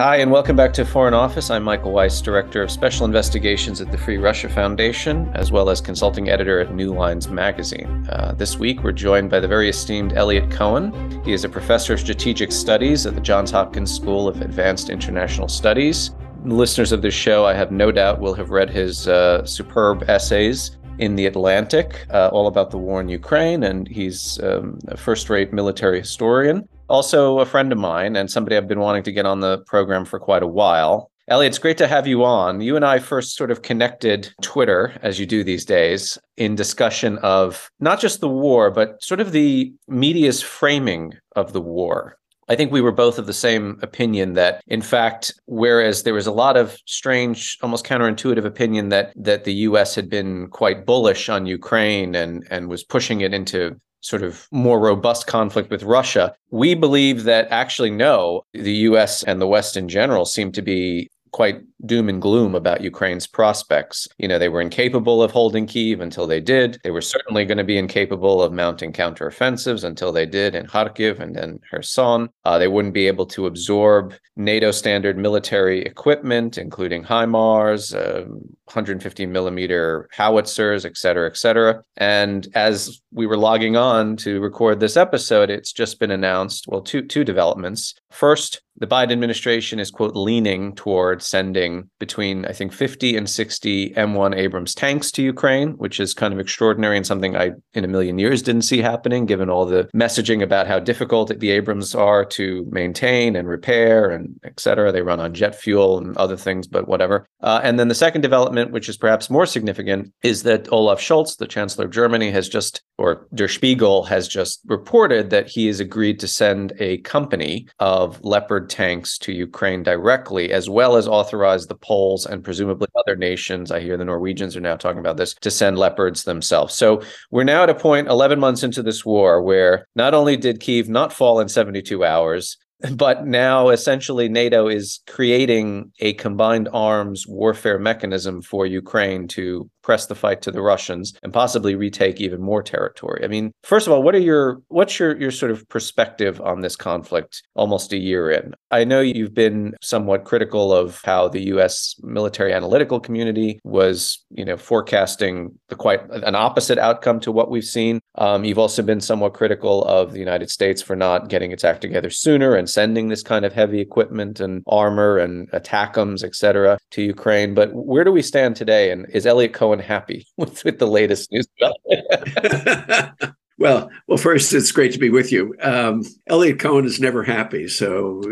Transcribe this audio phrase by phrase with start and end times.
[0.00, 1.50] Hi, and welcome back to Foreign Office.
[1.50, 5.82] I'm Michael Weiss, Director of Special Investigations at the Free Russia Foundation, as well as
[5.82, 8.08] consulting editor at New Lines Magazine.
[8.08, 11.20] Uh, this week, we're joined by the very esteemed Eliot Cohen.
[11.22, 15.48] He is a professor of strategic studies at the Johns Hopkins School of Advanced International
[15.48, 16.12] Studies.
[16.46, 20.78] Listeners of this show, I have no doubt, will have read his uh, superb essays
[20.98, 25.28] in The Atlantic, uh, all about the war in Ukraine, and he's um, a first
[25.28, 29.24] rate military historian also a friend of mine and somebody I've been wanting to get
[29.24, 31.10] on the program for quite a while.
[31.28, 32.60] Ellie, it's great to have you on.
[32.60, 37.18] You and I first sort of connected Twitter, as you do these days, in discussion
[37.18, 42.16] of not just the war, but sort of the media's framing of the war.
[42.48, 46.26] I think we were both of the same opinion that, in fact, whereas there was
[46.26, 49.94] a lot of strange, almost counterintuitive opinion that that the U.S.
[49.94, 54.80] had been quite bullish on Ukraine and and was pushing it into sort of more
[54.80, 56.34] robust conflict with Russia.
[56.50, 61.10] We believe that actually, no, the US and the West in general seem to be
[61.32, 64.08] quite doom and gloom about Ukraine's prospects.
[64.18, 66.78] You know, they were incapable of holding Kiev until they did.
[66.84, 71.20] They were certainly going to be incapable of mounting counteroffensives until they did in Kharkiv
[71.20, 72.28] and then Kherson.
[72.44, 78.24] Uh, they wouldn't be able to absorb NATO standard military equipment, including HIMARS, uh,
[78.64, 81.82] 150 millimeter howitzers, et cetera, et cetera.
[81.96, 86.80] And as we were logging on to record this episode, it's just been announced, well,
[86.80, 87.94] two two developments.
[88.10, 93.90] First, the Biden administration is quote leaning toward sending between I think 50 and 60
[93.90, 97.88] M1 Abrams tanks to Ukraine, which is kind of extraordinary and something I in a
[97.88, 102.24] million years didn't see happening given all the messaging about how difficult the Abrams are
[102.38, 104.92] to maintain and repair and et cetera.
[104.92, 107.26] They run on jet fuel and other things, but whatever.
[107.40, 111.36] Uh, and then the second development, which is perhaps more significant, is that Olaf Scholz,
[111.36, 115.80] the Chancellor of Germany, has just, or Der Spiegel has just reported that he has
[115.80, 121.59] agreed to send a company of Leopard tanks to Ukraine directly, as well as authorize
[121.66, 123.70] the Poles and presumably other nations.
[123.70, 126.74] I hear the Norwegians are now talking about this to send Leopards themselves.
[126.74, 130.60] So we're now at a point 11 months into this war where not only did
[130.60, 132.56] Kiev not fall in 72 hours,
[132.96, 140.06] but now essentially NATO is creating a combined arms warfare mechanism for Ukraine to press
[140.06, 143.22] the fight to the Russians and possibly retake even more territory.
[143.24, 146.60] I mean, first of all, what are your what's your your sort of perspective on
[146.60, 148.54] this conflict almost a year in?
[148.70, 154.44] I know you've been somewhat critical of how the US military analytical community was, you
[154.44, 158.00] know, forecasting the quite an opposite outcome to what we've seen.
[158.16, 161.80] Um, you've also been somewhat critical of the United States for not getting its act
[161.80, 166.78] together sooner and sending this kind of heavy equipment and armor and ATACMS, et cetera,
[166.90, 167.54] to Ukraine.
[167.54, 168.90] But where do we stand today?
[168.90, 171.46] And is Eliot Cohen happy with, with the latest news
[173.58, 175.54] well, well, first, it's great to be with you.
[175.60, 178.22] Um, Eliot Cohen is never happy, so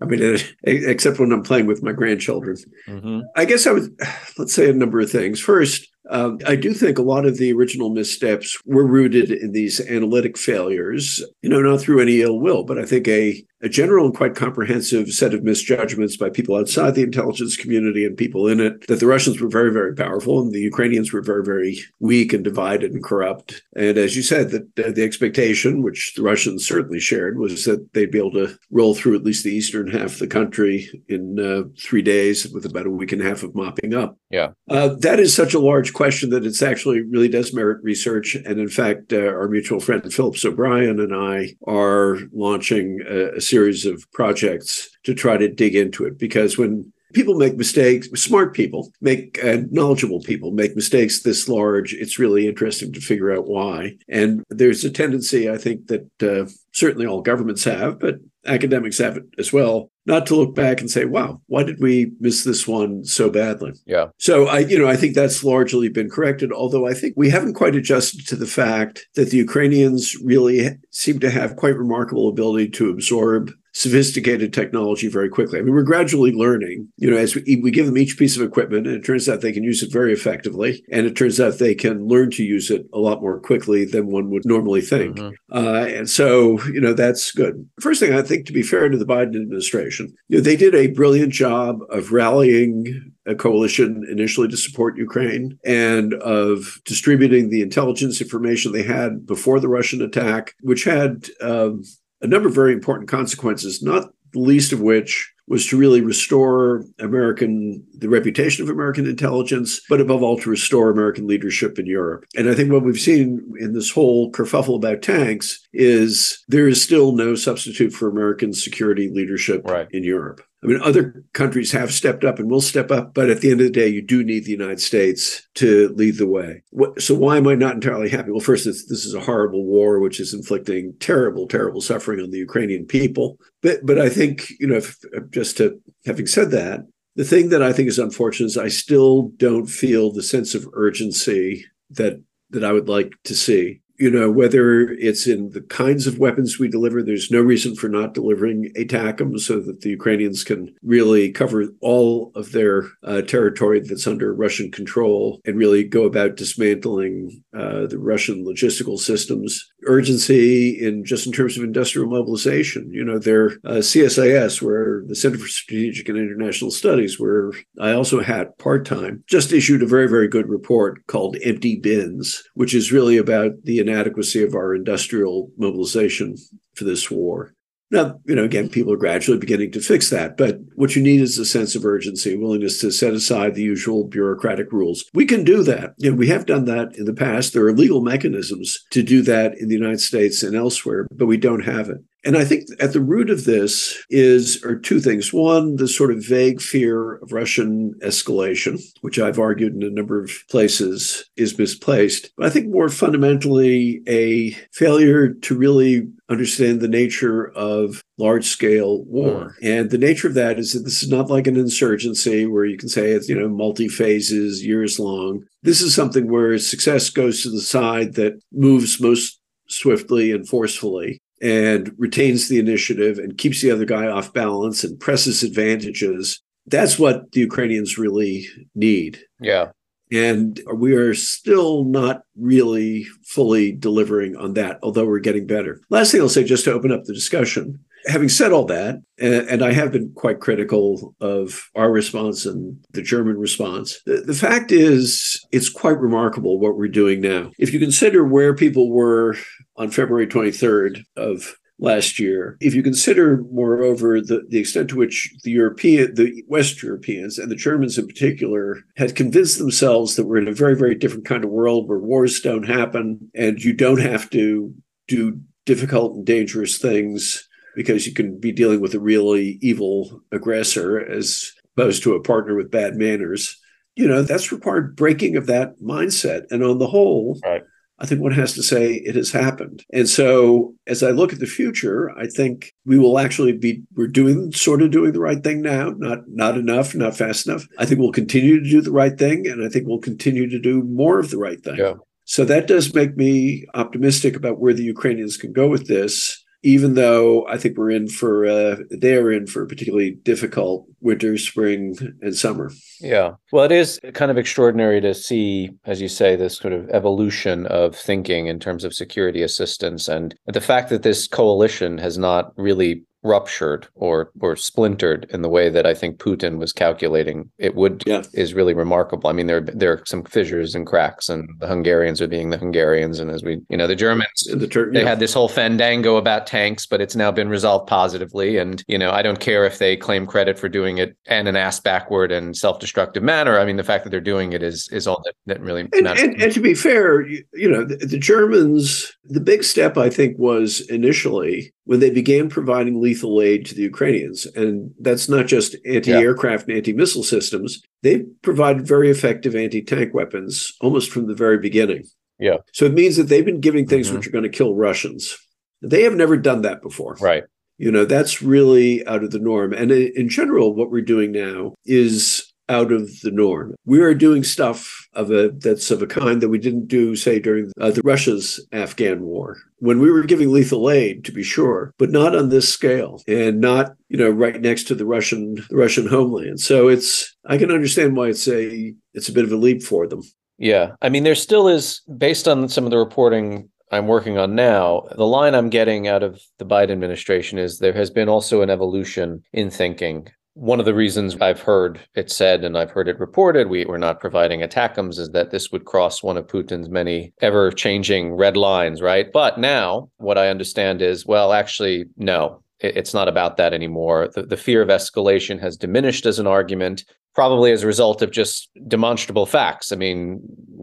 [0.00, 2.56] I mean, except when I'm playing with my grandchildren.
[2.86, 3.20] Mm-hmm.
[3.34, 3.98] I guess I would
[4.38, 5.40] let's say a number of things.
[5.40, 9.80] First, um, I do think a lot of the original missteps were rooted in these
[9.80, 14.06] analytic failures, you know, not through any ill will, but I think a a general
[14.06, 18.60] and quite comprehensive set of misjudgments by people outside the intelligence community and people in
[18.60, 22.32] it that the Russians were very, very powerful and the Ukrainians were very, very weak
[22.32, 23.62] and divided and corrupt.
[23.76, 28.10] And as you said, that the expectation, which the Russians certainly shared, was that they'd
[28.10, 31.62] be able to roll through at least the eastern half of the country in uh,
[31.80, 34.16] three days with about a week and a half of mopping up.
[34.30, 34.52] Yeah.
[34.68, 38.34] Uh, that is such a large question that it's actually really does merit research.
[38.34, 43.40] And in fact, uh, our mutual friend Phillips O'Brien and I are launching a, a
[43.48, 46.18] series of projects to try to dig into it.
[46.18, 51.94] Because when people make mistakes smart people make uh, knowledgeable people make mistakes this large
[51.94, 53.96] it's really interesting to figure out why.
[54.08, 58.16] And there's a tendency i think that uh, certainly all governments have but
[58.48, 62.12] academics have it as well not to look back and say wow why did we
[62.18, 63.72] miss this one so badly?
[63.86, 64.08] Yeah.
[64.18, 67.54] So i you know i think that's largely been corrected although i think we haven't
[67.54, 72.70] quite adjusted to the fact that the ukrainians really seem to have quite remarkable ability
[72.70, 75.58] to absorb sophisticated technology very quickly.
[75.58, 78.42] I mean, we're gradually learning, you know, as we, we give them each piece of
[78.42, 80.82] equipment, and it turns out they can use it very effectively.
[80.90, 84.06] And it turns out they can learn to use it a lot more quickly than
[84.06, 85.16] one would normally think.
[85.16, 85.56] Mm-hmm.
[85.56, 87.68] Uh, and so, you know, that's good.
[87.80, 90.74] First thing I think, to be fair to the Biden administration, you know, they did
[90.74, 97.60] a brilliant job of rallying a coalition initially to support Ukraine and of distributing the
[97.60, 101.82] intelligence information they had before the Russian attack, which had um,
[102.20, 106.84] a number of very important consequences, not the least of which was to really restore
[106.98, 112.26] American the reputation of American intelligence, but above all to restore American leadership in Europe.
[112.36, 116.82] And I think what we've seen in this whole kerfuffle about tanks is there is
[116.82, 119.88] still no substitute for American security leadership right.
[119.90, 120.42] in Europe.
[120.62, 123.60] I mean, other countries have stepped up and will step up, but at the end
[123.60, 126.62] of the day, you do need the United States to lead the way.
[126.98, 128.32] So, why am I not entirely happy?
[128.32, 132.38] Well, first, this is a horrible war which is inflicting terrible, terrible suffering on the
[132.38, 133.38] Ukrainian people.
[133.62, 134.96] But, but I think, you know, if,
[135.30, 136.80] just to having said that,
[137.14, 140.68] the thing that I think is unfortunate is I still don't feel the sense of
[140.72, 146.06] urgency that that I would like to see you know, whether it's in the kinds
[146.06, 150.44] of weapons we deliver, there's no reason for not delivering ATACMS so that the Ukrainians
[150.44, 156.04] can really cover all of their uh, territory that's under Russian control and really go
[156.04, 159.68] about dismantling uh, the Russian logistical systems.
[159.88, 162.90] Urgency in just in terms of industrial mobilization.
[162.92, 167.92] You know, their uh, CSIS, where the Center for Strategic and International Studies, where I
[167.92, 172.74] also had part time, just issued a very, very good report called Empty Bins, which
[172.74, 176.36] is really about the inadequacy of our industrial mobilization
[176.74, 177.54] for this war.
[177.90, 181.22] Now, you know, again, people are gradually beginning to fix that, but what you need
[181.22, 185.04] is a sense of urgency, willingness to set aside the usual bureaucratic rules.
[185.14, 185.94] We can do that.
[185.98, 187.54] Know, we have done that in the past.
[187.54, 191.38] There are legal mechanisms to do that in the United States and elsewhere, but we
[191.38, 191.98] don't have it.
[192.24, 195.32] And I think at the root of this is are two things.
[195.32, 200.22] One, the sort of vague fear of Russian escalation, which I've argued in a number
[200.22, 202.30] of places is misplaced.
[202.36, 209.04] But I think more fundamentally, a failure to really understand the nature of large scale
[209.04, 209.56] war.
[209.62, 209.80] Mm.
[209.80, 212.76] And the nature of that is that this is not like an insurgency where you
[212.76, 215.44] can say it's, you know, multi phases, years long.
[215.62, 221.20] This is something where success goes to the side that moves most swiftly and forcefully
[221.40, 226.42] and retains the initiative and keeps the other guy off balance and presses advantages.
[226.66, 229.20] That's what the Ukrainians really need.
[229.40, 229.70] Yeah.
[230.10, 235.80] And we are still not really fully delivering on that, although we're getting better.
[235.90, 239.62] Last thing I'll say, just to open up the discussion, having said all that, and,
[239.62, 244.72] I have been quite critical of our response and the German response, the, the fact
[244.72, 247.50] is, it's quite remarkable what we're doing now.
[247.58, 249.36] If you consider where people were
[249.76, 252.56] on February 23rd of last year.
[252.60, 257.50] If you consider, moreover, the, the extent to which the European, the West Europeans, and
[257.50, 261.44] the Germans in particular, had convinced themselves that we're in a very, very different kind
[261.44, 264.74] of world where wars don't happen and you don't have to
[265.06, 267.47] do difficult and dangerous things
[267.78, 272.56] because you can be dealing with a really evil aggressor as opposed to a partner
[272.56, 273.56] with bad manners.
[273.94, 276.42] You know, that's required breaking of that mindset.
[276.50, 277.62] And on the whole, right.
[278.00, 279.84] I think one has to say it has happened.
[279.92, 284.08] And so as I look at the future, I think we will actually be we're
[284.08, 287.64] doing sort of doing the right thing now, not not enough, not fast enough.
[287.78, 290.58] I think we'll continue to do the right thing and I think we'll continue to
[290.58, 291.76] do more of the right thing.
[291.76, 291.94] Yeah.
[292.24, 296.94] So that does make me optimistic about where the Ukrainians can go with this even
[296.94, 301.38] though I think we're in for uh, they are in for a particularly difficult winter,
[301.38, 302.72] spring, and summer.
[303.00, 306.88] Yeah, well, it is kind of extraordinary to see, as you say, this sort of
[306.90, 312.18] evolution of thinking in terms of security assistance, and the fact that this coalition has
[312.18, 317.50] not really ruptured or or splintered in the way that I think Putin was calculating
[317.58, 318.22] it would yeah.
[318.32, 319.28] is really remarkable.
[319.28, 322.58] I mean, there there are some fissures and cracks, and the Hungarians are being the
[322.58, 325.08] Hungarians, and as we you know, the Germans the Tur- they yeah.
[325.08, 328.56] had this whole fandango about tanks, but it's now been resolved positively.
[328.56, 331.56] And you know, I don't care if they claim credit for doing it and an
[331.56, 333.58] ass backward and self destructive manner.
[333.58, 336.02] I mean, the fact that they're doing it is is all that, that really and,
[336.02, 336.22] matters.
[336.22, 340.08] And, and to be fair, you, you know, the, the Germans, the big step I
[340.10, 344.44] think was initially when they began providing lethal aid to the Ukrainians.
[344.44, 346.74] And that's not just anti aircraft yeah.
[346.74, 351.56] and anti missile systems, they provided very effective anti tank weapons almost from the very
[351.56, 352.04] beginning.
[352.38, 352.58] Yeah.
[352.74, 354.16] So it means that they've been giving things mm-hmm.
[354.16, 355.34] which are going to kill Russians.
[355.80, 357.16] They have never done that before.
[357.22, 357.44] Right.
[357.78, 359.72] You know, that's really out of the norm.
[359.72, 363.74] And in general, what we're doing now is out of the norm.
[363.84, 367.38] We are doing stuff of a that's of a kind that we didn't do, say,
[367.38, 371.92] during uh, the Russia's Afghan war, when we were giving lethal aid, to be sure,
[371.98, 375.76] but not on this scale, and not you know right next to the Russian the
[375.76, 376.60] Russian homeland.
[376.60, 380.06] So it's I can understand why it's a it's a bit of a leap for
[380.06, 380.22] them.
[380.58, 384.54] Yeah, I mean, there still is, based on some of the reporting I'm working on
[384.54, 388.60] now, the line I'm getting out of the Biden administration is there has been also
[388.62, 390.28] an evolution in thinking
[390.58, 393.96] one of the reasons I've heard it said and I've heard it reported we, we're
[393.96, 398.56] not providing ATACMS is that this would cross one of Putin's many ever changing red
[398.56, 399.32] lines, right?
[399.32, 404.30] But now what I understand is, well, actually, no, it, it's not about that anymore.
[404.34, 407.04] The, the fear of escalation has diminished as an argument,
[407.36, 409.92] probably as a result of just demonstrable facts.
[409.92, 410.40] I mean,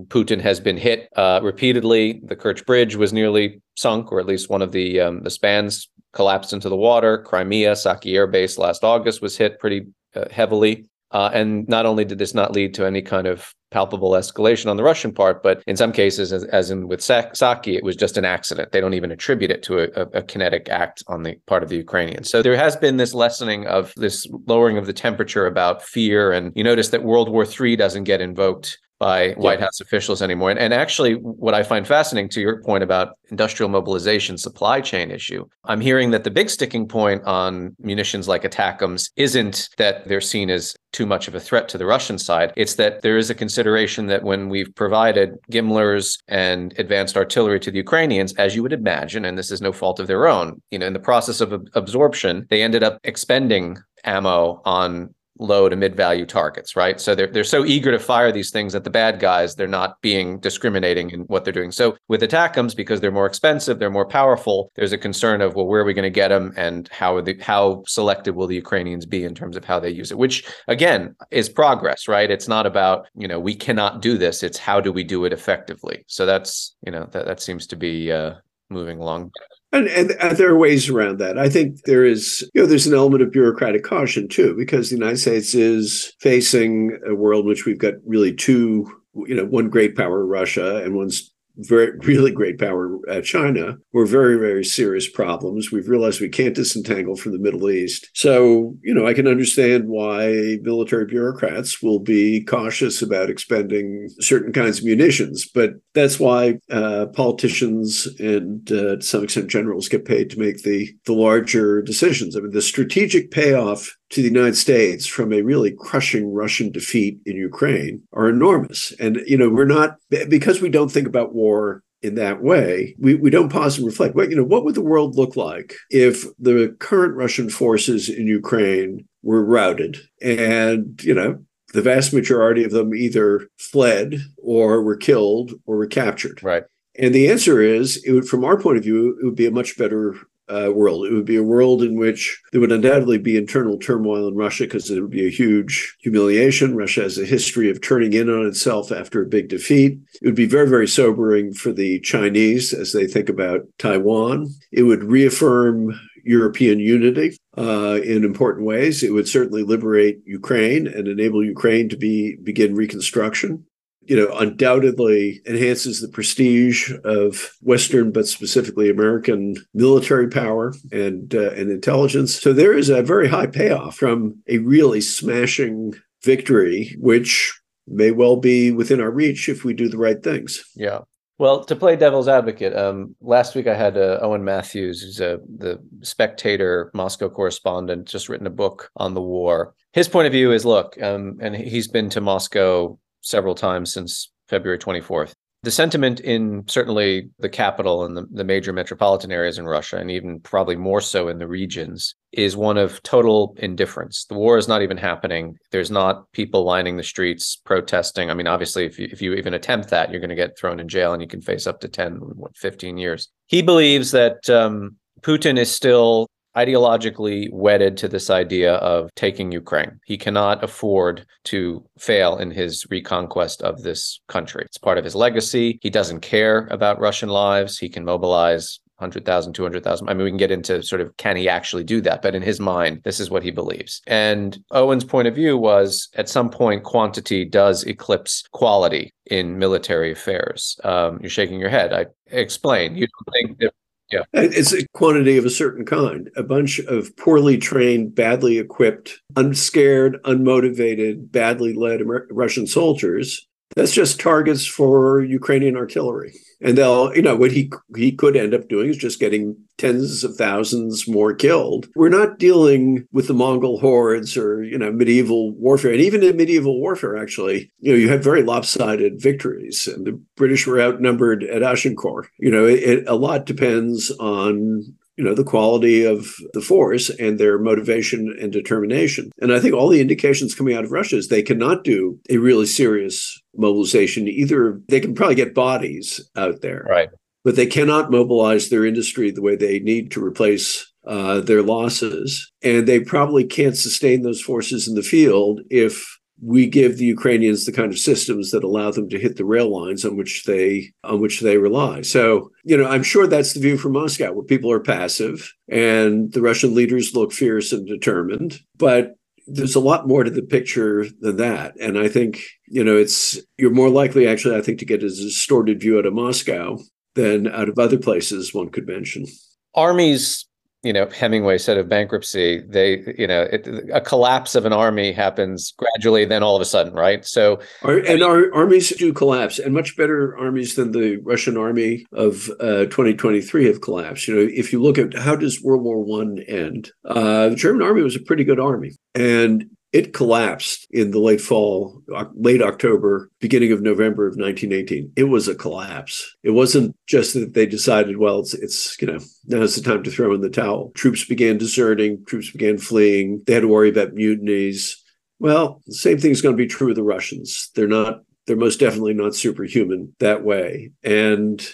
[0.08, 2.22] Putin has been hit uh, repeatedly.
[2.24, 5.90] The Kerch Bridge was nearly sunk, or at least one of the um, the spans
[6.16, 7.20] collapsed into the water.
[7.20, 10.86] Crimea, Saki Air Base last August was hit pretty uh, heavily.
[11.12, 14.76] Uh, and not only did this not lead to any kind of palpable escalation on
[14.76, 18.18] the Russian part, but in some cases, as, as in with Saki, it was just
[18.18, 18.72] an accident.
[18.72, 21.78] They don't even attribute it to a, a, kinetic act on the part of the
[21.78, 22.30] Ukrainians.
[22.30, 26.32] So there has been this lessening of this lowering of the temperature about fear.
[26.32, 30.52] And you notice that World War III doesn't get invoked by White House officials anymore.
[30.52, 35.12] And, and actually, what I find fascinating to your point about industrial mobilization supply chain
[35.12, 40.22] issue, I'm hearing that the big sticking point on munitions like ATACMS isn't that they're
[40.22, 42.54] seen as too much of a threat to the Russian side.
[42.56, 47.72] It's that there is a consideration that when we've provided GMLRS and advanced artillery to
[47.72, 50.80] the Ukrainians, as you would imagine, and this is no fault of their own, you
[50.80, 55.96] know, in the process of absorption, they ended up expending ammo on low to mid
[55.96, 57.00] value targets, right?
[57.00, 60.02] So they're they're so eager to fire these things at the bad guys, they're not
[60.02, 61.72] being discriminating in what they're doing.
[61.72, 65.68] So with ATACMS, because they're more expensive, they're more powerful, there's a concern of well,
[65.68, 69.06] where are we going to get them, and how the how selective will the Ukrainians
[69.06, 70.18] be in terms of how they use it?
[70.18, 72.32] Which again is progress, right?
[72.32, 75.34] It's not about you know we cannot do this; it's how do we do it
[75.34, 76.04] effectively.
[76.08, 78.36] So that's you know that that seems to be uh,
[78.70, 79.32] moving along.
[79.72, 81.38] And, and, there are ways around that.
[81.38, 84.96] I think there is, you know, there's an element of bureaucratic caution too, because the
[84.96, 88.86] United States is facing a world which we've got really two,
[89.28, 94.06] you know, one great power, Russia, and one's very really great power at China were
[94.06, 95.72] very very serious problems.
[95.72, 98.10] We've realized we can't disentangle from the Middle East.
[98.14, 104.54] So you know I can understand why military bureaucrats will be cautious about expending certain
[104.54, 110.06] kinds of munitions, but that's why uh, politicians and uh, to some extent generals get
[110.06, 112.36] paid to make the the larger decisions.
[112.36, 117.20] I mean the strategic payoff to the United States from a really crushing Russian defeat
[117.26, 118.94] in Ukraine are enormous.
[119.00, 123.16] And, you know, we're not, because we don't think about war in that way, we,
[123.16, 124.14] we don't pause and reflect.
[124.14, 128.28] Well, you know, what would the world look like if the current Russian forces in
[128.28, 131.44] Ukraine were routed and, you know,
[131.74, 136.42] the vast majority of them either fled or were killed or were captured.
[136.44, 136.64] Right.
[136.98, 139.52] And the answer is, it would, from our point of view, it would be a
[139.52, 140.16] much better
[140.48, 141.06] uh, world.
[141.06, 144.64] It would be a world in which there would undoubtedly be internal turmoil in Russia
[144.64, 146.76] because it would be a huge humiliation.
[146.76, 149.98] Russia has a history of turning in on itself after a big defeat.
[150.22, 154.48] It would be very, very sobering for the Chinese as they think about Taiwan.
[154.72, 159.04] It would reaffirm European unity uh, in important ways.
[159.04, 163.66] It would certainly liberate Ukraine and enable Ukraine to be begin reconstruction
[164.06, 171.52] you know, undoubtedly enhances the prestige of Western, but specifically American military power and uh,
[171.52, 172.40] and intelligence.
[172.40, 175.94] So there is a very high payoff from a really smashing
[176.24, 180.64] victory, which may well be within our reach if we do the right things.
[180.76, 181.00] Yeah.
[181.38, 185.40] Well, to play devil's advocate, um, last week I had uh, Owen Matthews, who's a,
[185.58, 189.76] the Spectator Moscow correspondent, just written a book on the war.
[189.92, 194.32] His point of view is, look, um, and he's been to Moscow several times since
[194.48, 195.34] February 24th.
[195.64, 200.12] The sentiment in certainly the capital and the, the major metropolitan areas in Russia, and
[200.12, 204.26] even probably more so in the regions, is one of total indifference.
[204.26, 205.58] The war is not even happening.
[205.72, 208.30] There's not people lining the streets protesting.
[208.30, 210.80] I mean, obviously, if you, if you even attempt that, you're going to get thrown
[210.80, 213.30] in jail and you can face up to 10, what, 15 years.
[213.48, 220.00] He believes that um, Putin is still ideologically wedded to this idea of taking Ukraine.
[220.06, 224.64] He cannot afford to fail in his reconquest of this country.
[224.66, 225.80] It's part of his legacy.
[225.82, 227.78] He doesn't care about Russian lives.
[227.78, 230.08] He can mobilize 100,000, 200,000.
[230.08, 232.22] I mean, we can get into sort of can he actually do that?
[232.22, 234.02] But in his mind, this is what he believes.
[234.08, 240.14] And Owen's point of view was at some point, quantity does eclipse quality in military
[240.14, 240.80] affairs.
[240.86, 241.92] Um, you're shaking your head.
[241.92, 242.96] I explain.
[242.96, 243.74] You don't think that
[244.12, 244.22] yeah.
[244.36, 246.30] Uh, it's a quantity of a certain kind.
[246.36, 253.48] A bunch of poorly trained, badly equipped, unscared, unmotivated, badly led Amer- Russian soldiers.
[253.76, 256.34] That's just targets for Ukrainian artillery.
[256.62, 260.24] And they'll you know what he he could end up doing is just getting tens
[260.24, 261.88] of thousands more killed.
[261.96, 265.92] We're not dealing with the mongol hordes or you know medieval warfare.
[265.92, 269.88] And even in medieval warfare actually you know you had very lopsided victories.
[269.88, 272.28] And the british were outnumbered at agincourt.
[272.40, 277.10] You know it, it, a lot depends on you know the quality of the force
[277.10, 279.32] and their motivation and determination.
[279.40, 282.38] And i think all the indications coming out of russia is they cannot do a
[282.38, 284.82] really serious mobilization either.
[284.90, 287.10] They can probably get bodies out there right.
[287.44, 292.52] but they cannot mobilize their industry the way they need to replace uh, their losses.
[292.64, 297.66] And they probably can't sustain those forces in the field if we give the Ukrainians
[297.66, 300.94] the kind of systems that allow them to hit the rail lines on which they
[301.04, 302.02] on which they rely.
[302.04, 306.32] So, you know, I'm sure that's the view from Moscow, where people are passive and
[306.34, 308.60] the Russian leaders look fierce and determined.
[308.78, 309.16] But
[309.48, 311.76] there's a lot more to the picture than that.
[311.80, 315.10] And I think, you know, it's you're more likely actually, I think, to get a
[315.10, 316.78] distorted view out of Moscow
[317.16, 319.26] than out of other places one could mention.
[319.74, 320.46] Armies
[320.86, 325.12] you know Hemingway said of bankruptcy, they you know it, a collapse of an army
[325.12, 327.26] happens gradually, then all of a sudden, right?
[327.26, 332.50] So and our armies do collapse, and much better armies than the Russian army of
[332.60, 334.28] uh, 2023 have collapsed.
[334.28, 337.82] You know, if you look at how does World War One end, uh, the German
[337.82, 339.66] army was a pretty good army, and
[339.96, 345.14] it collapsed in the late fall, late October, beginning of November of 1918.
[345.16, 346.36] It was a collapse.
[346.44, 350.12] It wasn't just that they decided, well, it's, it's you know, now's the time to
[350.12, 350.92] throw in the towel.
[350.96, 353.42] Troops began deserting, troops began fleeing.
[353.48, 355.02] They had to worry about mutinies.
[355.40, 357.72] Well, the same thing is going to be true of the Russians.
[357.74, 360.92] They're not, they're most definitely not superhuman that way.
[361.06, 361.66] And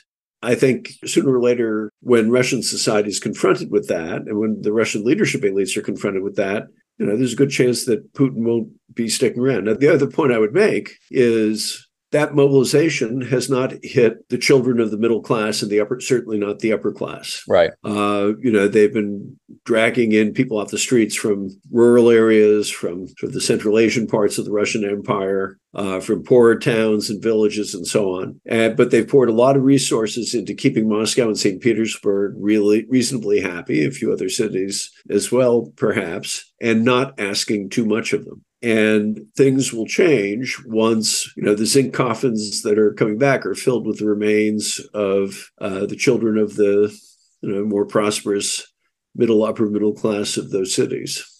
[0.43, 4.73] I think sooner or later, when Russian society is confronted with that, and when the
[4.73, 6.67] Russian leadership elites are confronted with that,
[7.01, 9.65] you know, there's a good chance that Putin won't be sticking around.
[9.65, 14.79] Now, the other point I would make is that mobilization has not hit the children
[14.79, 17.41] of the middle class and the upper, certainly not the upper class.
[17.47, 17.71] Right.
[17.83, 23.07] Uh, you know, they've been dragging in people off the streets from rural areas, from
[23.07, 27.23] sort of the Central Asian parts of the Russian Empire, uh, from poorer towns and
[27.23, 28.39] villages and so on.
[28.45, 31.61] And, but they've poured a lot of resources into keeping Moscow and St.
[31.61, 37.85] Petersburg really reasonably happy, a few other cities as well, perhaps, and not asking too
[37.85, 42.93] much of them and things will change once you know the zinc coffins that are
[42.93, 46.95] coming back are filled with the remains of uh, the children of the
[47.41, 48.71] you know more prosperous
[49.15, 51.30] middle upper middle class of those cities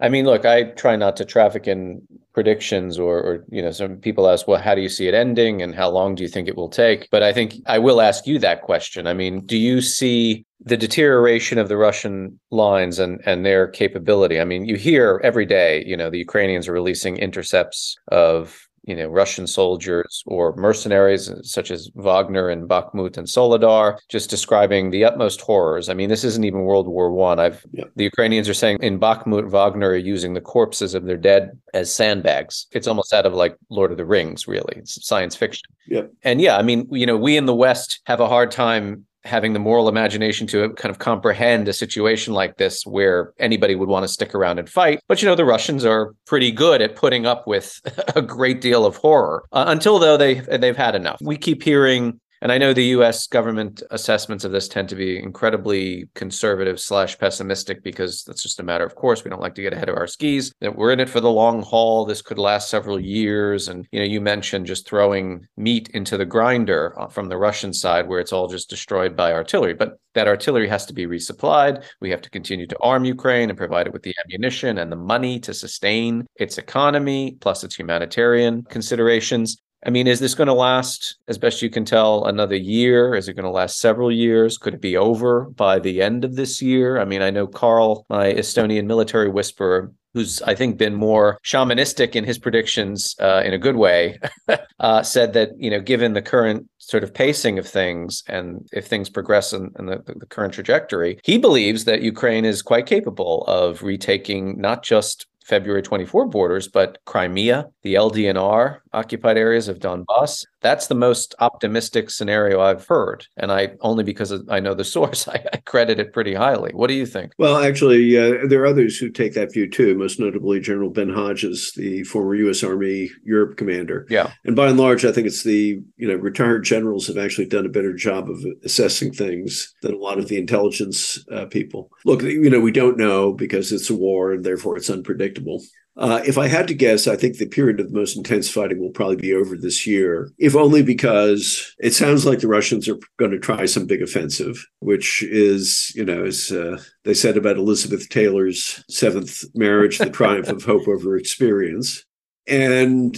[0.00, 2.00] i mean look i try not to traffic in
[2.38, 5.60] predictions or, or, you know some people ask well how do you see it ending
[5.60, 7.08] and how long do you think it will take?
[7.10, 9.08] But i think i will ask you that question.
[9.08, 14.40] I mean do you see the deterioration of the russian lines and and their capability?
[14.40, 18.96] I mean you hear every day you know the ukrainians are releasing intercepts of you
[18.96, 24.90] know Russian soldiers or mercenaries uh, such as Wagner and Bakhmut and Soledar, just describing
[24.90, 25.88] the utmost horrors.
[25.88, 27.38] I mean, this isn't even World War One.
[27.38, 27.84] I've yeah.
[27.96, 31.92] the Ukrainians are saying in Bakhmut, Wagner are using the corpses of their dead as
[31.92, 32.66] sandbags.
[32.72, 34.74] It's almost out of like Lord of the Rings, really.
[34.76, 35.68] It's science fiction.
[35.86, 36.02] Yeah.
[36.22, 39.52] And yeah, I mean, you know, we in the West have a hard time having
[39.52, 44.04] the moral imagination to kind of comprehend a situation like this where anybody would want
[44.04, 45.00] to stick around and fight.
[45.08, 47.80] But you know, the Russians are pretty good at putting up with
[48.16, 51.18] a great deal of horror uh, until though they they've had enough.
[51.20, 53.26] We keep hearing and I know the U.S.
[53.26, 58.62] government assessments of this tend to be incredibly conservative slash pessimistic because that's just a
[58.62, 59.24] matter of course.
[59.24, 60.52] We don't like to get ahead of our skis.
[60.60, 62.04] That we're in it for the long haul.
[62.04, 63.68] This could last several years.
[63.68, 67.72] And you know, you mentioned just throwing meat into the grinder uh, from the Russian
[67.72, 69.74] side, where it's all just destroyed by artillery.
[69.74, 71.84] But that artillery has to be resupplied.
[72.00, 74.96] We have to continue to arm Ukraine and provide it with the ammunition and the
[74.96, 79.58] money to sustain its economy, plus its humanitarian considerations.
[79.86, 83.14] I mean, is this going to last, as best you can tell, another year?
[83.14, 84.58] Is it going to last several years?
[84.58, 86.98] Could it be over by the end of this year?
[86.98, 92.16] I mean, I know Carl, my Estonian military whisperer, who's I think been more shamanistic
[92.16, 94.18] in his predictions uh, in a good way,
[94.80, 98.86] uh, said that you know, given the current sort of pacing of things, and if
[98.86, 103.44] things progress in, in the, the current trajectory, he believes that Ukraine is quite capable
[103.46, 110.44] of retaking not just February 24 borders, but Crimea, the LDNR occupied areas of Donbass.
[110.60, 113.26] That's the most optimistic scenario I've heard.
[113.36, 116.72] And I only because I know the source, I, I credit it pretty highly.
[116.74, 117.32] What do you think?
[117.38, 121.08] Well, actually, uh, there are others who take that view too, most notably General Ben
[121.08, 122.62] Hodges, the former U.S.
[122.62, 124.06] Army Europe commander.
[124.10, 124.32] Yeah.
[124.44, 127.64] And by and large, I think it's the, you know, retired generals have actually done
[127.64, 131.90] a better job of assessing things than a lot of the intelligence uh, people.
[132.04, 135.62] Look, you know, we don't know because it's a war and therefore it's unpredictable predictable.
[135.96, 138.78] Uh, if I had to guess, I think the period of the most intense fighting
[138.78, 142.98] will probably be over this year, if only because it sounds like the Russians are
[143.18, 147.56] going to try some big offensive, which is, you know, as uh, they said about
[147.56, 152.04] Elizabeth Taylor's seventh marriage, the triumph of hope over experience.
[152.46, 153.16] And,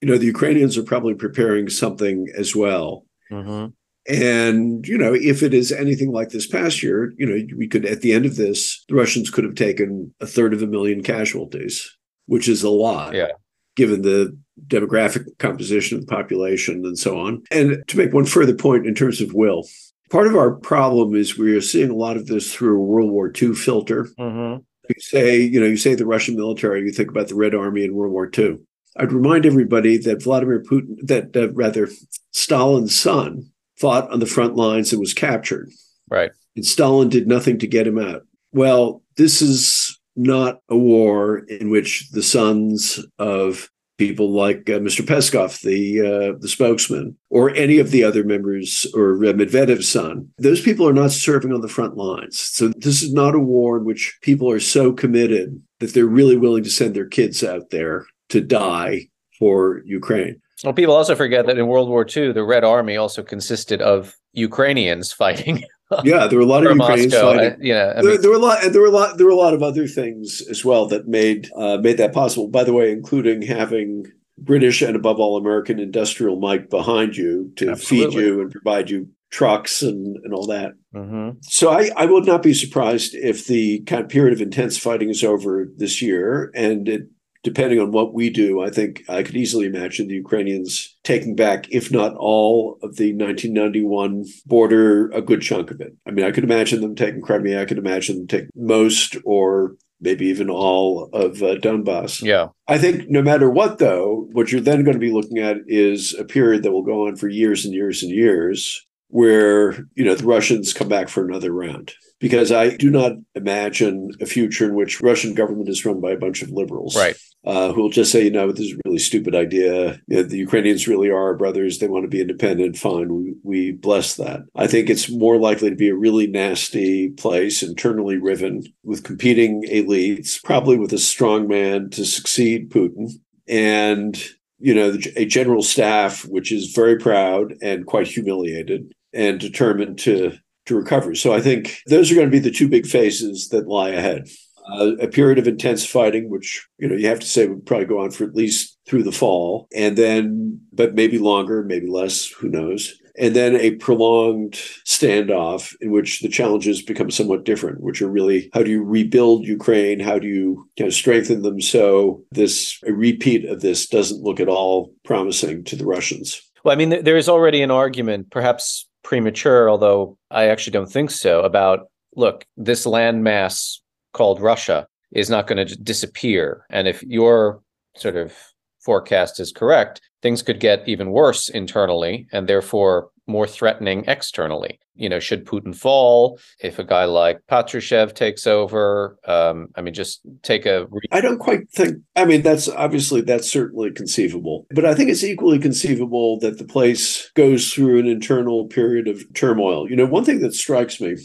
[0.00, 3.06] you know, the Ukrainians are probably preparing something as well.
[3.30, 3.66] Mm-hmm.
[4.08, 7.84] And, you know, if it is anything like this past year, you know, we could,
[7.84, 11.02] at the end of this, the Russians could have taken a third of a million
[11.02, 11.94] casualties,
[12.26, 13.14] which is a lot.
[13.14, 13.32] Yeah.
[13.76, 17.42] Given the demographic composition of the population and so on.
[17.50, 19.68] And to make one further point in terms of will,
[20.10, 23.10] part of our problem is we are seeing a lot of this through a World
[23.10, 24.08] War II filter.
[24.18, 24.62] Mm-hmm.
[24.88, 27.84] You say, you know, you say the Russian military, you think about the Red Army
[27.84, 28.58] in World War II.
[28.96, 31.88] I'd remind everybody that Vladimir Putin, that uh, rather
[32.32, 35.70] Stalin's son, fought on the front lines and was captured.
[36.10, 36.30] Right.
[36.56, 38.22] And Stalin did nothing to get him out.
[38.52, 45.02] Well, this is not a war in which the sons of people like uh, Mr.
[45.04, 50.30] Peskov, the uh, the spokesman, or any of the other members, or uh, Medvedev's son.
[50.38, 52.38] Those people are not serving on the front lines.
[52.38, 56.36] So this is not a war in which people are so committed that they're really
[56.36, 60.40] willing to send their kids out there to die for Ukraine.
[60.64, 64.16] Well, people also forget that in World War II, the Red Army also consisted of
[64.32, 65.62] Ukrainians fighting.
[66.04, 67.32] yeah, there were a lot of Ukrainians Moscow.
[67.32, 67.52] fighting.
[67.52, 69.26] Uh, yeah, I there, mean, there, were a lot, and there were a lot, there
[69.26, 72.48] were a lot of other things as well that made uh, made that possible.
[72.48, 74.04] By the way, including having
[74.36, 78.14] British and above all American industrial might behind you to Absolutely.
[78.14, 80.72] feed you and provide you trucks and, and all that.
[80.94, 81.38] Mm-hmm.
[81.42, 85.10] So I, I would not be surprised if the kind of period of intense fighting
[85.10, 87.02] is over this year and it
[87.42, 91.66] depending on what we do, I think I could easily imagine the Ukrainians taking back,
[91.70, 95.94] if not all, of the 1991 border, a good chunk of it.
[96.06, 97.62] I mean, I could imagine them taking Crimea.
[97.62, 102.22] I could imagine them taking most or maybe even all of uh, Donbass.
[102.22, 102.48] Yeah.
[102.68, 106.14] I think no matter what, though, what you're then going to be looking at is
[106.14, 110.14] a period that will go on for years and years and years where, you know,
[110.14, 114.74] the Russians come back for another round because I do not imagine a future in
[114.74, 116.96] which Russian government is run by a bunch of liberals.
[116.96, 117.16] Right.
[117.44, 120.00] Uh, who will just say, you know, this is a really stupid idea.
[120.08, 121.78] You know, the Ukrainians really are our brothers.
[121.78, 122.76] They want to be independent.
[122.76, 123.14] Fine.
[123.14, 124.40] We, we bless that.
[124.56, 129.62] I think it's more likely to be a really nasty place, internally riven, with competing
[129.70, 133.12] elites, probably with a strong man to succeed Putin.
[133.46, 134.20] And
[134.58, 140.36] you know, a general staff which is very proud and quite humiliated and determined to
[140.68, 141.14] to recover.
[141.14, 144.28] So I think those are going to be the two big phases that lie ahead.
[144.70, 147.86] Uh, a period of intense fighting, which you know you have to say would probably
[147.86, 152.26] go on for at least through the fall, and then, but maybe longer, maybe less,
[152.26, 152.94] who knows?
[153.18, 154.52] And then a prolonged
[154.86, 159.46] standoff in which the challenges become somewhat different, which are really how do you rebuild
[159.46, 160.00] Ukraine?
[160.00, 164.38] How do you kind of strengthen them so this a repeat of this doesn't look
[164.38, 166.42] at all promising to the Russians?
[166.62, 171.10] Well, I mean, there is already an argument, perhaps premature, although I actually don't think
[171.10, 173.78] so, about look, this landmass
[174.12, 176.64] called Russia is not going to disappear.
[176.70, 177.62] And if your
[177.96, 178.34] sort of
[178.80, 184.80] forecast is correct, things could get even worse internally and therefore more threatening externally.
[184.94, 189.94] You know, should Putin fall, if a guy like Patrushev takes over, um, I mean,
[189.94, 190.86] just take a.
[190.90, 191.98] Re- I don't quite think.
[192.16, 196.64] I mean, that's obviously that's certainly conceivable, but I think it's equally conceivable that the
[196.64, 199.88] place goes through an internal period of turmoil.
[199.88, 201.16] You know, one thing that strikes me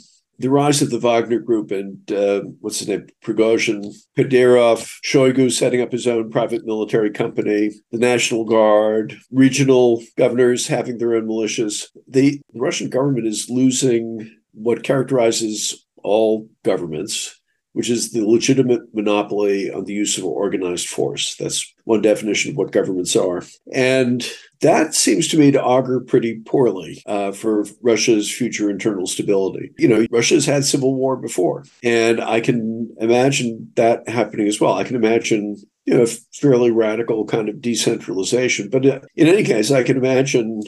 [0.43, 5.79] the rise of the Wagner Group and uh, what's his name, Prigozhin, Kadyrov, Shoigu setting
[5.79, 11.86] up his own private military company, the National Guard, regional governors having their own militias.
[12.10, 17.39] The Russian government is losing what characterizes all governments
[17.73, 21.36] which is the legitimate monopoly on the use of organized force.
[21.36, 23.43] That's one definition of what governments are.
[23.73, 24.25] And
[24.62, 29.71] that seems to me to augur pretty poorly uh, for Russia's future internal stability.
[29.77, 34.73] You know, Russia's had civil war before, and I can imagine that happening as well.
[34.73, 38.69] I can imagine you know, fairly radical kind of decentralization.
[38.69, 40.62] But uh, in any case, I can imagine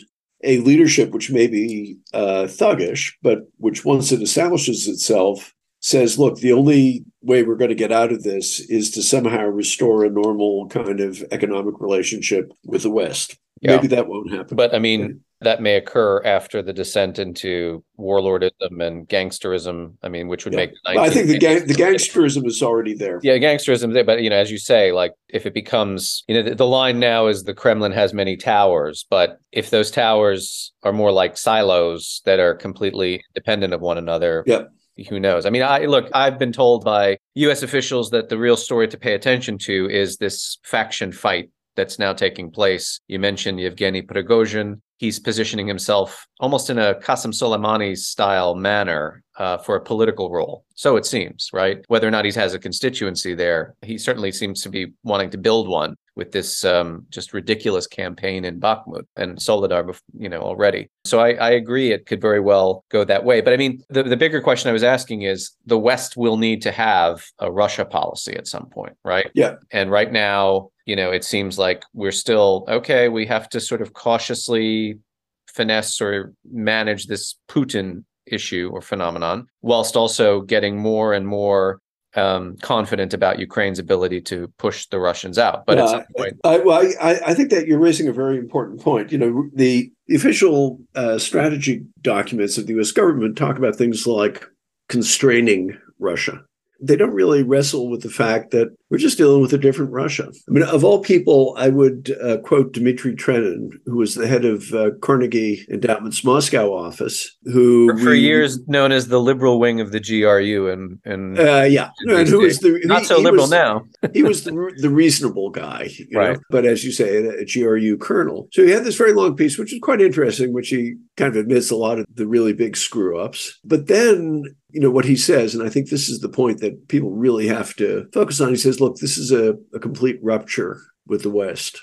[0.43, 5.54] a leadership which may be uh, thuggish, but which once it establishes itself
[5.85, 9.45] says, look, the only way we're going to get out of this is to somehow
[9.45, 13.37] restore a normal kind of economic relationship with the West.
[13.61, 13.75] Yeah.
[13.75, 14.57] Maybe that won't happen.
[14.57, 19.93] But I mean, that may occur after the descent into warlordism and gangsterism.
[20.01, 20.65] I mean, which would yeah.
[20.65, 20.71] make.
[20.87, 23.19] I think the gang, the gangsterism is already there.
[23.21, 26.49] Yeah, gangsterism there, but you know, as you say, like if it becomes, you know,
[26.49, 30.93] the, the line now is the Kremlin has many towers, but if those towers are
[30.93, 34.63] more like silos that are completely dependent of one another, yeah
[35.09, 35.45] who knows?
[35.45, 38.97] I mean, I look, I've been told by US officials that the real story to
[38.97, 42.99] pay attention to is this faction fight that's now taking place.
[43.07, 44.79] You mentioned Yevgeny Prigozhin.
[44.97, 50.63] He's positioning himself almost in a Qasem Soleimani style manner uh, for a political role.
[50.75, 51.83] So it seems, right?
[51.89, 55.37] Whether or not he has a constituency there, he certainly seems to be wanting to
[55.37, 60.89] build one with this um, just ridiculous campaign in Bakhmut and Soledar, you know, already.
[61.03, 63.41] So I, I, agree it could very well go that way.
[63.41, 66.61] But I mean, the, the bigger question I was asking is the West will need
[66.63, 69.29] to have a Russia policy at some point, right?
[69.33, 69.55] Yeah.
[69.71, 73.09] And right now, you know, it seems like we're still okay.
[73.09, 74.99] We have to sort of cautiously
[75.47, 81.79] finesse or manage this Putin issue or phenomenon, whilst also getting more and more
[82.15, 85.65] um, confident about Ukraine's ability to push the Russians out.
[85.65, 85.77] But
[86.15, 89.11] point, I, well, I, I think that you're raising a very important point.
[89.11, 92.91] You know, the official uh, strategy documents of the U.S.
[92.91, 94.45] government talk about things like
[94.87, 96.43] constraining Russia
[96.81, 100.31] they don't really wrestle with the fact that we're just dealing with a different Russia.
[100.47, 104.45] I mean, of all people, I would uh, quote Dmitry Trenin, who was the head
[104.45, 109.59] of uh, Carnegie Endowment's Moscow office, who for, for we, years known as the liberal
[109.59, 113.19] wing of the GRU, and and uh, yeah, and who was the not he, so
[113.19, 113.83] liberal was, now.
[114.13, 116.37] he was the, the reasonable guy, right?
[116.37, 116.43] Know?
[116.49, 118.47] But as you say, a, a GRU colonel.
[118.51, 121.37] So he had this very long piece, which is quite interesting, which he kind of
[121.37, 123.59] admits a lot of the really big screw ups.
[123.63, 126.89] But then you know what he says and i think this is the point that
[126.89, 128.49] people really have to focus on.
[128.49, 131.79] He says look this is a, a complete rupture with the west.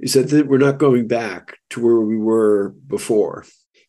[0.00, 3.44] He said that we're not going back to where we were before.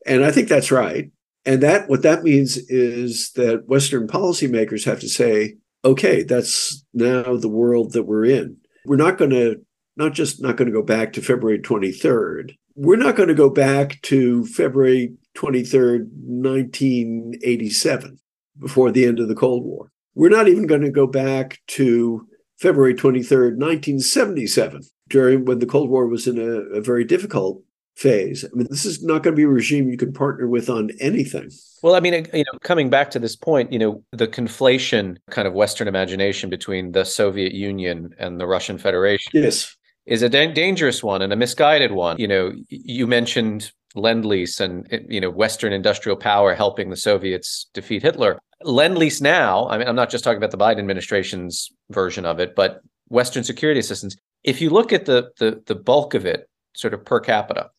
[0.06, 1.12] And i think that's right.
[1.46, 7.36] And that what that means is that western policymakers have to say okay that's now
[7.36, 8.58] the world that we're in.
[8.86, 9.66] We're not going to
[9.98, 13.50] not just not going to go back to february 23rd we're not going to go
[13.50, 18.20] back to february 23rd 1987
[18.60, 19.92] before the end of the Cold War.
[20.16, 22.28] We're not even going to go back to
[22.60, 27.62] February 23rd, 1977, during when the Cold War was in a, a very difficult
[27.96, 28.44] phase.
[28.44, 30.90] I mean, this is not going to be a regime you can partner with on
[31.00, 31.52] anything.
[31.82, 35.48] Well, I mean, you know, coming back to this point, you know, the conflation kind
[35.48, 39.32] of Western imagination between the Soviet Union and the Russian Federation.
[39.34, 39.76] Yes.
[40.06, 42.18] Is a da- dangerous one and a misguided one.
[42.20, 47.70] You know, you mentioned lend lease and you know Western industrial power helping the Soviets
[47.74, 48.40] defeat Hitler.
[48.62, 49.68] Lend lease now.
[49.68, 53.44] I mean, I'm not just talking about the Biden administration's version of it, but Western
[53.44, 54.16] security assistance.
[54.44, 57.70] If you look at the the the bulk of it, sort of per capita,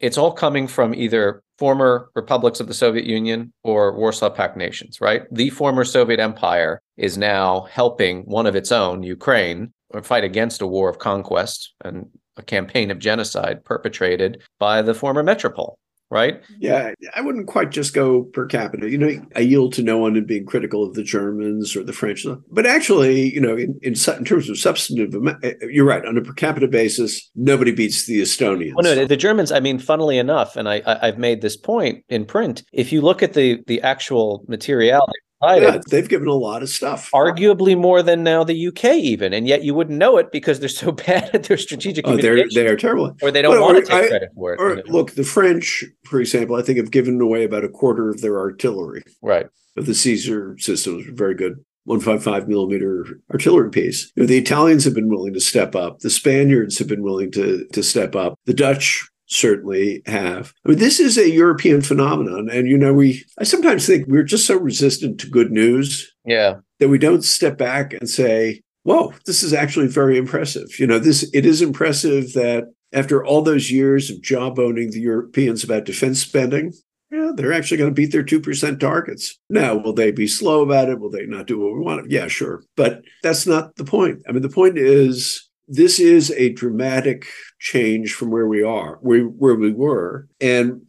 [0.00, 5.00] it's all coming from either former republics of the Soviet Union or Warsaw Pact nations,
[5.00, 5.22] right?
[5.30, 10.66] The former Soviet Empire is now helping one of its own, Ukraine, fight against a
[10.66, 12.06] war of conquest and
[12.40, 15.78] a campaign of genocide perpetrated by the former metropole
[16.10, 16.42] right?
[16.58, 18.90] Yeah, I wouldn't quite just go per capita.
[18.90, 21.92] You know, I yield to no one in being critical of the Germans or the
[21.92, 26.04] French, but actually, you know, in, in, in terms of substantive, eh, you're right.
[26.04, 28.74] On a per capita basis, nobody beats the Estonians.
[28.76, 29.52] Oh no, the Germans.
[29.52, 32.64] I mean, funnily enough, and I, I I've made this point in print.
[32.72, 37.10] If you look at the the actual materiality yeah, they've given a lot of stuff.
[37.12, 40.68] Arguably more than now the UK even, and yet you wouldn't know it because they're
[40.68, 42.06] so bad at their strategic.
[42.06, 44.54] Oh, they're they are terrible, or they don't but, want to take I, credit for
[44.54, 44.60] it.
[44.60, 44.82] Or, you know?
[44.86, 48.38] Look, the French, for example, I think have given away about a quarter of their
[48.38, 49.02] artillery.
[49.22, 49.46] Right.
[49.76, 51.64] Of the Caesar systems, very good.
[51.84, 54.12] 155 millimeter artillery piece.
[54.14, 56.00] You know, the Italians have been willing to step up.
[56.00, 58.38] The Spaniards have been willing to to step up.
[58.44, 60.52] The Dutch certainly have.
[60.64, 62.50] I mean, this is a European phenomenon.
[62.50, 66.12] And, you know, we, I sometimes think we're just so resistant to good news.
[66.24, 66.56] Yeah.
[66.80, 70.78] That we don't step back and say, whoa, this is actually very impressive.
[70.78, 75.62] You know, this, it is impressive that after all those years of jawboning the Europeans
[75.62, 76.72] about defense spending,
[77.10, 79.38] yeah, they're actually going to beat their 2% targets.
[79.48, 81.00] Now, will they be slow about it?
[81.00, 82.10] Will they not do what we want?
[82.10, 82.62] Yeah, sure.
[82.76, 84.22] But that's not the point.
[84.28, 87.26] I mean, the point is this is a dramatic
[87.60, 90.28] change from where we are, where, where we were.
[90.40, 90.82] And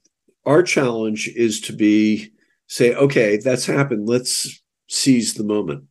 [0.46, 2.32] our challenge is to be
[2.68, 4.10] say, okay, that's happened.
[4.10, 5.84] Let's seize the moment.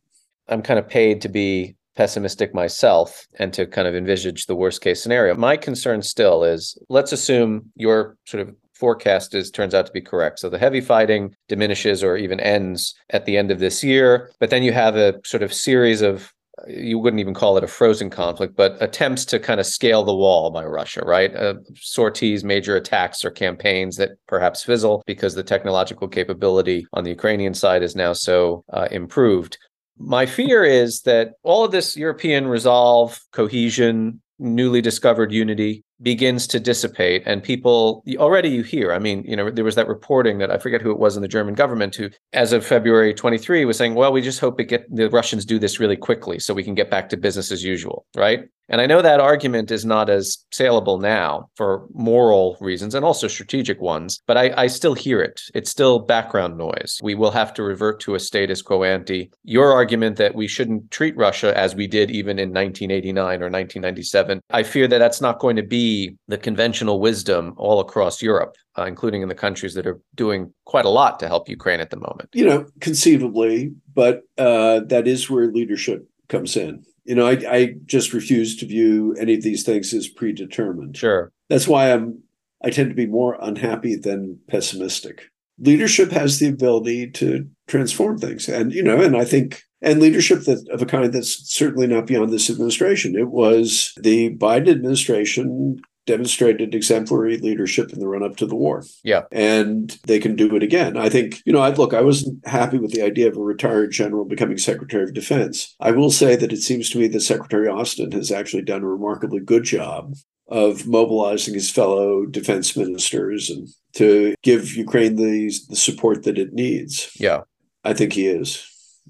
[0.49, 4.81] I'm kind of paid to be pessimistic myself and to kind of envisage the worst
[4.81, 5.35] case scenario.
[5.35, 10.01] My concern still is let's assume your sort of forecast is turns out to be
[10.01, 10.39] correct.
[10.39, 14.49] So the heavy fighting diminishes or even ends at the end of this year, but
[14.49, 16.33] then you have a sort of series of
[16.67, 20.15] you wouldn't even call it a frozen conflict, but attempts to kind of scale the
[20.15, 21.35] wall by Russia, right?
[21.35, 27.09] Uh, sorties, major attacks, or campaigns that perhaps fizzle because the technological capability on the
[27.09, 29.57] Ukrainian side is now so uh, improved.
[29.97, 36.59] My fear is that all of this European resolve, cohesion, newly discovered unity begins to
[36.59, 40.49] dissipate and people already you hear i mean you know there was that reporting that
[40.49, 43.77] i forget who it was in the german government who as of february 23 was
[43.77, 46.63] saying well we just hope it get the russians do this really quickly so we
[46.63, 50.09] can get back to business as usual right and I know that argument is not
[50.09, 55.21] as saleable now for moral reasons and also strategic ones, but I, I, still hear
[55.21, 55.41] it.
[55.53, 56.97] It's still background noise.
[57.03, 59.29] We will have to revert to a status quo ante.
[59.43, 64.41] Your argument that we shouldn't treat Russia as we did even in 1989 or 1997,
[64.49, 68.55] I fear that that's not going to be the conventional wisdom all across Europe.
[68.77, 71.89] Uh, including in the countries that are doing quite a lot to help Ukraine at
[71.89, 72.29] the moment.
[72.31, 77.75] You know, conceivably, but uh, that is where leadership comes in you know, I, I
[77.85, 80.97] just refuse to view any of these things as predetermined.
[80.97, 81.31] Sure.
[81.49, 82.21] That's why I'm
[82.63, 85.29] I tend to be more unhappy than pessimistic.
[85.59, 88.47] Leadership has the ability to transform things.
[88.47, 92.05] And, you know, and I think and leadership that of a kind that's certainly not
[92.05, 93.15] beyond this administration.
[93.15, 98.83] It was the Biden administration demonstrated exemplary leadership in the run up to the war.
[99.03, 99.23] Yeah.
[99.31, 100.97] And they can do it again.
[100.97, 103.91] I think, you know, I look, I wasn't happy with the idea of a retired
[103.91, 105.75] general becoming Secretary of Defense.
[105.79, 108.87] I will say that it seems to me that Secretary Austin has actually done a
[108.87, 110.15] remarkably good job
[110.47, 116.53] of mobilizing his fellow defense ministers and to give Ukraine the, the support that it
[116.53, 117.15] needs.
[117.17, 117.41] Yeah.
[117.83, 118.67] I think he is.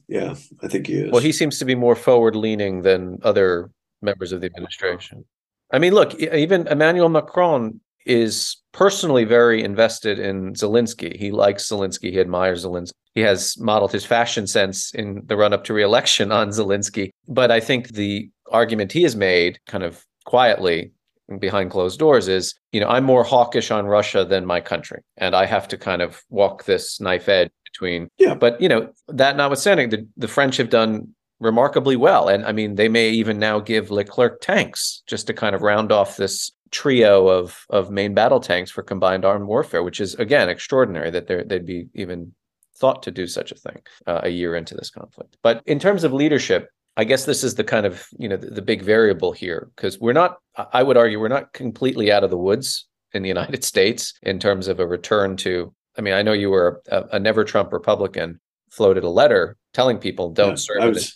[0.07, 1.11] Yeah, I think he is.
[1.11, 3.69] Well, he seems to be more forward leaning than other
[4.01, 5.25] members of the administration.
[5.71, 11.15] I mean, look, even Emmanuel Macron is personally very invested in Zelensky.
[11.15, 12.11] He likes Zelensky.
[12.11, 12.93] He admires Zelensky.
[13.13, 17.11] He has modeled his fashion sense in the run up to re-election on Zelensky.
[17.27, 20.91] But I think the argument he has made, kind of quietly
[21.39, 25.35] behind closed doors, is you know I'm more hawkish on Russia than my country, and
[25.35, 28.09] I have to kind of walk this knife edge between.
[28.17, 28.35] Yeah.
[28.35, 32.29] But you know that notwithstanding, the the French have done remarkably well.
[32.29, 35.91] And I mean, they may even now give Leclerc tanks just to kind of round
[35.91, 40.47] off this trio of of main battle tanks for combined armed warfare, which is again
[40.47, 42.31] extraordinary that they'd be even
[42.75, 45.35] thought to do such a thing uh, a year into this conflict.
[45.43, 48.51] But in terms of leadership, I guess this is the kind of you know the,
[48.51, 50.37] the big variable here because we're not.
[50.55, 54.39] I would argue we're not completely out of the woods in the United States in
[54.39, 55.73] terms of a return to.
[55.97, 58.39] I mean, I know you were a, a never Trump Republican,
[58.71, 61.15] floated a letter telling people don't yeah, serve I was,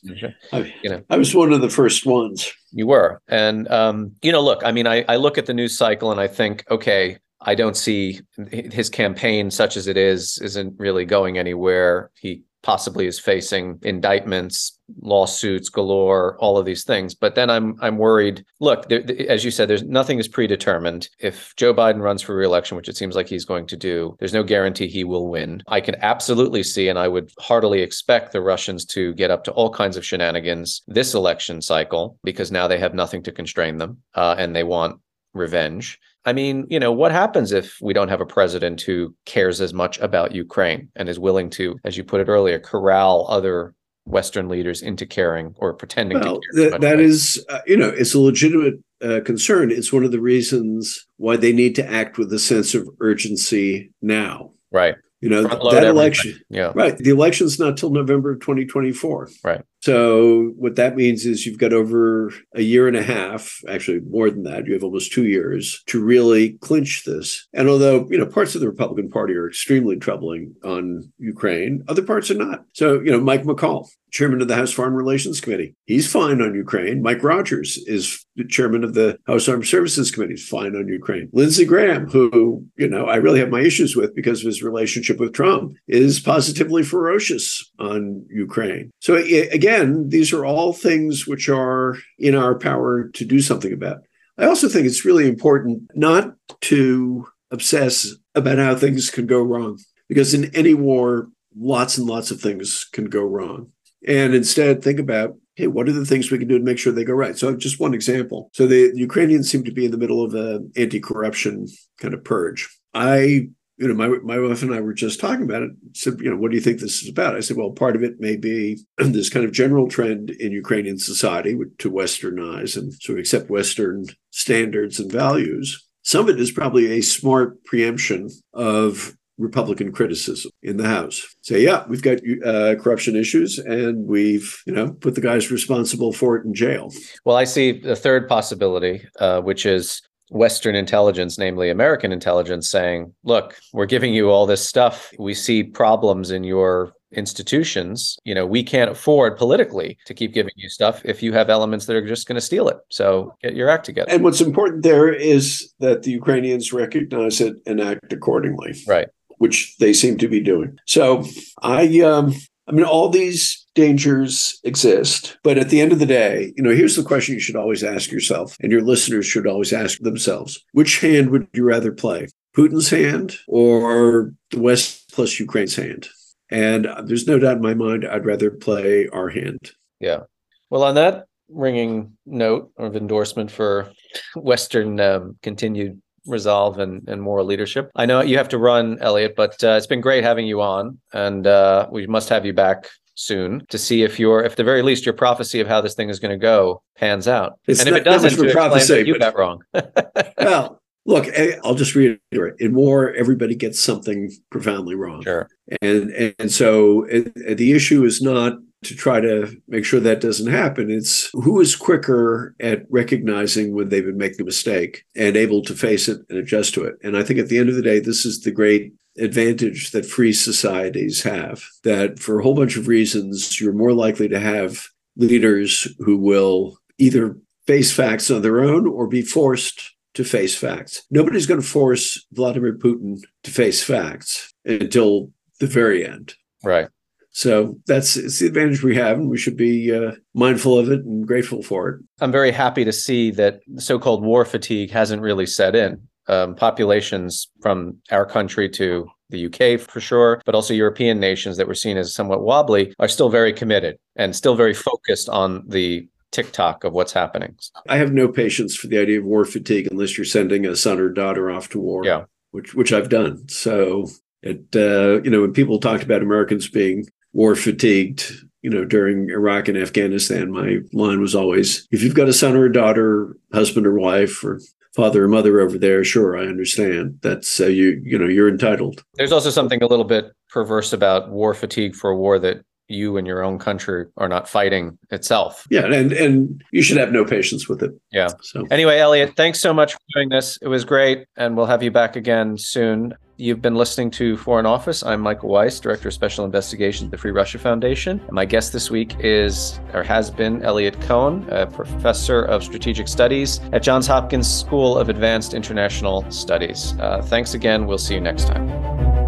[0.53, 1.03] I, you know.
[1.09, 2.53] I was one of the first ones.
[2.71, 3.21] You were.
[3.27, 6.19] And um, you know look i mean I, I look at the news cycle and
[6.19, 11.37] i think okay i don't see his campaign such as it is isn't really going
[11.37, 12.11] anywhere.
[12.15, 17.13] He possibly is facing indictments, lawsuits galore, all of these things.
[17.13, 18.43] But then I'm I'm worried.
[18.59, 21.07] Look, there, as you said, there's nothing is predetermined.
[21.19, 24.33] If Joe Biden runs for reelection, which it seems like he's going to do, there's
[24.33, 25.61] no guarantee he will win.
[25.67, 29.51] I can absolutely see, and I would heartily expect the Russians to get up to
[29.51, 33.99] all kinds of shenanigans this election cycle because now they have nothing to constrain them,
[34.15, 34.99] uh, and they want
[35.33, 35.99] revenge.
[36.25, 39.73] I mean, you know, what happens if we don't have a president who cares as
[39.73, 44.49] much about Ukraine and is willing to, as you put it earlier, corral other Western
[44.49, 46.79] leaders into caring or pretending well, to care?
[46.79, 49.71] that is, uh, you know, it's a legitimate uh, concern.
[49.71, 53.91] It's one of the reasons why they need to act with a sense of urgency
[54.01, 54.51] now.
[54.71, 54.95] Right.
[55.21, 56.39] You know, that election.
[56.49, 56.71] Yeah.
[56.75, 56.97] Right.
[56.97, 59.29] The election's not till November of 2024.
[59.43, 59.61] Right.
[59.85, 64.31] So what that means is you've got over a year and a half, actually more
[64.31, 64.65] than that.
[64.65, 67.47] You have almost two years to really clinch this.
[67.53, 72.01] And although, you know, parts of the Republican Party are extremely troubling on Ukraine, other
[72.01, 72.65] parts are not.
[72.73, 76.55] So, you know, Mike McCaul, chairman of the House Foreign Relations Committee, he's fine on
[76.55, 77.03] Ukraine.
[77.03, 81.29] Mike Rogers is the chairman of the House Armed Services Committee, fine on Ukraine.
[81.31, 85.19] Lindsey Graham, who, you know, I really have my issues with because of his relationship
[85.19, 88.89] with Trump, is positively ferocious on Ukraine.
[88.99, 93.73] So again, again, these are all things which are in our power to do something
[93.73, 93.99] about.
[94.37, 99.79] I also think it's really important not to obsess about how things can go wrong,
[100.09, 103.71] because in any war, lots and lots of things can go wrong.
[104.07, 106.91] And instead, think about hey, what are the things we can do to make sure
[106.91, 107.37] they go right?
[107.37, 108.49] So, just one example.
[108.53, 112.23] So, the Ukrainians seem to be in the middle of an anti corruption kind of
[112.23, 112.69] purge.
[112.93, 115.71] I you know, my my wife and I were just talking about it.
[115.93, 117.35] Said, you know, what do you think this is about?
[117.35, 120.97] I said, well, part of it may be this kind of general trend in Ukrainian
[120.97, 125.85] society to westernize and of accept Western standards and values.
[126.03, 131.21] Some of it is probably a smart preemption of Republican criticism in the House.
[131.41, 136.13] Say, yeah, we've got uh, corruption issues, and we've you know put the guys responsible
[136.13, 136.91] for it in jail.
[137.25, 143.13] Well, I see the third possibility, uh, which is Western intelligence, namely American intelligence, saying,
[143.23, 145.11] look, we're giving you all this stuff.
[145.19, 148.17] We see problems in your institutions.
[148.23, 151.85] You know, we can't afford politically to keep giving you stuff if you have elements
[151.85, 152.77] that are just going to steal it.
[152.89, 154.11] So get your act together.
[154.11, 158.75] And what's important there is that the Ukrainians recognize it and act accordingly.
[158.87, 159.07] Right.
[159.37, 160.77] Which they seem to be doing.
[160.85, 161.23] So
[161.61, 162.33] I um
[162.67, 165.37] I mean, all these dangers exist.
[165.43, 167.83] But at the end of the day, you know, here's the question you should always
[167.83, 172.27] ask yourself, and your listeners should always ask themselves which hand would you rather play?
[172.55, 176.07] Putin's hand or the West plus Ukraine's hand?
[176.49, 179.71] And there's no doubt in my mind, I'd rather play our hand.
[179.99, 180.21] Yeah.
[180.69, 183.91] Well, on that ringing note of endorsement for
[184.35, 187.91] Western um, continued resolve and, and moral leadership.
[187.95, 190.97] I know you have to run, Eliot, but uh, it's been great having you on,
[191.13, 194.81] and uh, we must have you back soon to see if your, if the very
[194.81, 197.59] least, your prophecy of how this thing is going to go pans out.
[197.67, 199.63] It's and if it doesn't, to prophecy, you got wrong.
[200.37, 205.23] well, look, eh, I'll just reiterate: in war, everybody gets something profoundly wrong.
[205.23, 205.49] Sure.
[205.81, 207.23] And and so eh,
[207.55, 208.53] the issue is not
[208.83, 210.91] to try to make sure that doesn't happen.
[210.91, 215.73] It's who is quicker at recognizing when they've been making a mistake and able to
[215.73, 216.95] face it and adjust to it.
[217.03, 220.05] And I think at the end of the day, this is the great advantage that
[220.05, 224.87] free societies have that for a whole bunch of reasons, you're more likely to have
[225.15, 227.37] leaders who will either
[227.67, 231.05] face facts on their own or be forced to face facts.
[231.11, 236.35] Nobody's going to force Vladimir Putin to face facts until the very end.
[236.63, 236.87] Right.
[237.31, 241.03] So that's it's the advantage we have, and we should be uh, mindful of it
[241.03, 242.01] and grateful for it.
[242.21, 246.07] I'm very happy to see that so-called war fatigue hasn't really set in.
[246.27, 251.67] Um, populations from our country to the UK for sure, but also European nations that
[251.67, 256.07] were seen as somewhat wobbly are still very committed and still very focused on the
[256.31, 257.55] TikTok of what's happening.
[257.87, 260.99] I have no patience for the idea of war fatigue unless you're sending a son
[260.99, 262.05] or daughter off to war.
[262.05, 262.25] Yeah.
[262.51, 263.47] Which which I've done.
[263.49, 264.07] So
[264.41, 269.29] it uh, you know, when people talked about Americans being war fatigued, you know, during
[269.29, 273.35] Iraq and Afghanistan, my line was always if you've got a son or a daughter,
[273.53, 274.59] husband or wife, or
[274.95, 277.19] father or mother over there, sure, I understand.
[277.21, 279.03] That's uh, you, you know, you're entitled.
[279.15, 283.17] There's also something a little bit perverse about war fatigue for a war that you
[283.17, 285.65] and your own country are not fighting itself.
[285.69, 287.91] Yeah, and and you should have no patience with it.
[288.11, 288.29] Yeah.
[288.41, 290.57] So anyway, Eliot, thanks so much for doing this.
[290.61, 293.13] It was great, and we'll have you back again soon.
[293.37, 295.03] You've been listening to Foreign Office.
[295.03, 298.21] I'm Michael Weiss, Director of Special Investigations at the Free Russia Foundation.
[298.21, 303.09] And my guest this week is, or has been, Eliot Cohen, a professor of strategic
[303.09, 306.93] studies at Johns Hopkins School of Advanced International Studies.
[306.97, 307.87] Uh, thanks again.
[307.87, 309.24] We'll see you next time.